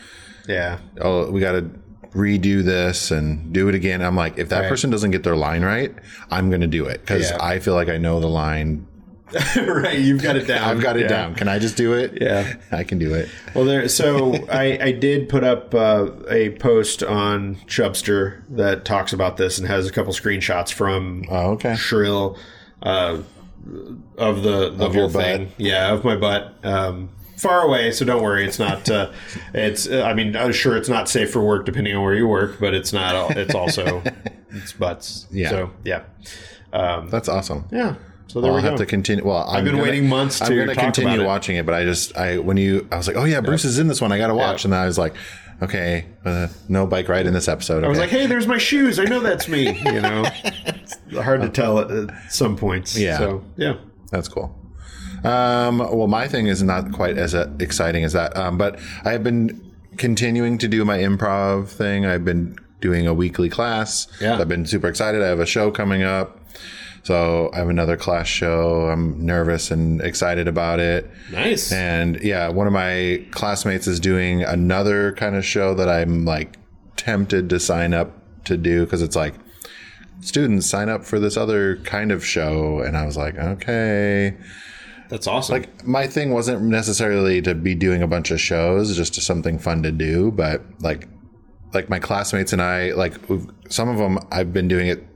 [0.48, 1.70] yeah, oh, we got to
[2.10, 4.00] redo this and do it again.
[4.02, 4.68] I'm like, if that Right.
[4.68, 5.92] person doesn't get their line right,
[6.30, 7.38] I'm going to do it because Yeah.
[7.42, 8.86] I feel like I know the line.
[9.66, 9.98] right.
[9.98, 10.62] You've got it down.
[10.68, 11.08] I've got it Yeah.
[11.08, 11.34] down.
[11.34, 12.18] Can I just do it?
[12.20, 12.54] Yeah.
[12.70, 13.28] I can do it.
[13.52, 13.88] Well, there.
[13.88, 19.58] So I, I did put up uh, a post on Chubstr that talks about this
[19.58, 21.74] and has a couple screenshots from Oh, okay.
[21.74, 22.38] Shrill.
[22.80, 23.22] Uh,
[24.18, 25.22] of the the Of whole your butt.
[25.24, 25.52] thing.
[25.56, 26.54] Yeah, of my butt.
[26.64, 28.44] Um, far away, so don't worry.
[28.46, 28.88] It's not.
[28.88, 29.10] Uh,
[29.54, 29.88] it's.
[29.88, 32.58] Uh, I mean, I'm sure it's not safe for work, depending on where you work,
[32.60, 33.14] but it's not.
[33.14, 34.02] all It's also
[34.50, 35.26] it's butts.
[35.30, 35.50] Yeah.
[35.50, 36.02] So yeah.
[36.72, 37.66] Um, That's awesome.
[37.70, 37.94] yeah.
[38.26, 38.78] So there I'll we have go.
[38.78, 39.24] to continue.
[39.24, 41.84] Well, i I've been waiting months I'm to going to continue watching it, but I
[41.84, 44.10] just I when you I was like, oh yeah, Bruce is in this one.
[44.10, 45.14] I got to watch, and then I was like,
[45.62, 47.84] okay, uh, no bike ride in this episode.
[47.84, 48.98] I was like, hey, there's my shoes.
[48.98, 49.76] I know that's me.
[49.84, 52.96] You know, it's hard to tell at, at some points.
[52.96, 53.18] Yeah.
[53.18, 53.74] So yeah.
[54.10, 54.54] That's cool.
[55.24, 59.12] Um, well, my thing is not quite as uh, exciting as that, um, but I
[59.12, 62.04] have been continuing to do my improv thing.
[62.04, 64.06] I've been doing a weekly class.
[64.20, 64.38] Yeah.
[64.38, 65.22] I've been super excited.
[65.22, 66.38] I have a show coming up.
[67.04, 68.88] So I have another class show.
[68.88, 71.08] I'm nervous and excited about it.
[71.30, 71.70] Nice.
[71.70, 76.56] And yeah, one of my classmates is doing another kind of show that I'm like
[76.96, 79.34] tempted to sign up to do because it's like
[80.20, 82.80] students sign up for this other kind of show.
[82.80, 84.34] And I was like, okay.
[85.10, 85.52] That's awesome.
[85.52, 89.82] Like my thing wasn't necessarily to be doing a bunch of shows, just something fun
[89.82, 90.30] to do.
[90.30, 91.06] But like,
[91.74, 95.06] like my classmates and I, like we've- some of them, I've been doing it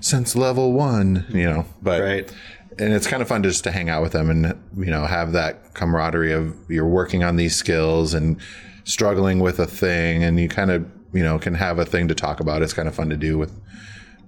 [0.00, 1.66] since level one, you know.
[1.82, 2.32] But right.
[2.78, 5.32] and it's kind of fun just to hang out with them and you know have
[5.32, 8.40] that camaraderie of you're working on these skills and
[8.84, 12.14] struggling with a thing and you kind of you know can have a thing to
[12.14, 13.52] talk about it's kind of fun to do with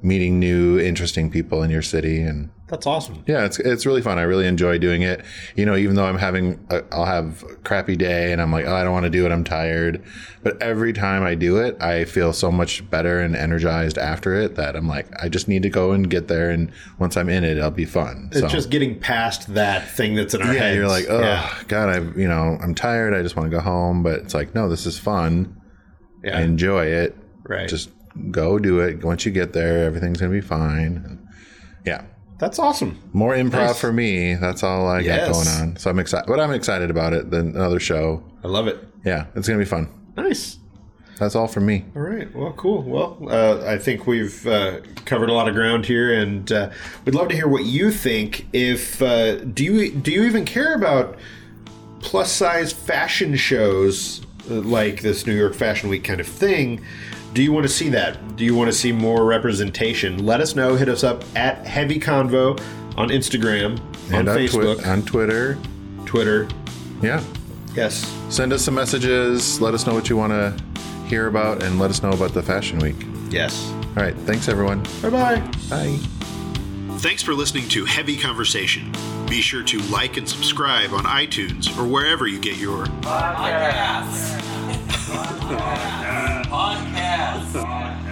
[0.03, 3.23] meeting new interesting people in your city and That's awesome.
[3.27, 5.23] yeah it's it's really fun i really enjoy doing it
[5.57, 8.65] you know even though i'm having a, i'll have a crappy day and i'm like
[8.65, 10.03] oh i don't want to do it i'm tired
[10.43, 14.55] but every time i do it i feel so much better and energized after it
[14.57, 17.45] that i'm like i just need to go and get there and once i'm in
[17.45, 20.77] it it'll be fun It's just getting past that thing that's in our yeah, heads.
[20.77, 21.63] you're like, oh yeah.
[21.69, 23.13] god, I you know I'm tired.
[23.13, 24.03] I just want to go home.
[24.03, 25.61] But it's like, no, this is fun.
[26.25, 26.41] yeah.
[26.41, 27.17] Enjoy it.
[27.45, 27.69] right.
[27.69, 27.91] Just
[28.31, 29.05] go do it.
[29.05, 31.19] Once you get there, everything's gonna be fine.
[31.85, 32.03] Yeah,
[32.39, 32.99] that's awesome.
[33.13, 33.81] more improv Nice.
[33.81, 34.35] for me.
[34.35, 35.27] That's all I Yes.
[35.27, 35.77] got going on.
[35.77, 36.27] So I'm excited.
[36.27, 37.31] But I'm excited about it.
[37.31, 38.23] Then another show.
[38.45, 38.79] I love it.
[39.05, 39.89] Yeah, it's gonna be fun.
[40.17, 40.57] Nice.
[41.19, 41.85] That's all for me.
[41.95, 42.35] All right.
[42.35, 42.83] Well, cool.
[42.83, 46.71] Well, uh, I think we've uh, covered a lot of ground here, and uh,
[47.05, 48.47] we'd love to hear what you think.
[48.55, 51.17] If uh, do you do you even care about
[52.01, 56.81] plus size fashion shows uh, like this New York Fashion Week kind of thing?
[57.33, 58.37] Do you want to see that?
[58.37, 60.27] Do you want to see more representation?
[60.27, 60.75] Let us know.
[60.75, 62.61] Hit us up at Heavy Convo
[62.97, 65.59] on Instagram, on And on, Facebook, Twi- on Twitter.
[66.07, 66.49] Twitter.
[67.03, 67.23] Yeah.
[67.75, 68.05] Yes.
[68.31, 69.61] Send us some messages.
[69.61, 70.61] Let us know what you want to
[71.07, 72.97] hear about, and let us know about the Fashion Week.
[73.31, 73.71] Yes.
[73.97, 74.17] All right.
[74.19, 74.83] Thanks, everyone.
[75.03, 75.41] Bye bye.
[75.69, 75.99] Bye.
[76.99, 78.93] Thanks for listening to Heavy Conversation.
[79.29, 84.60] Be sure to like and subscribe on iTunes or wherever you get your Podcasts.
[85.11, 86.47] Podcast.
[86.47, 88.10] Podcast.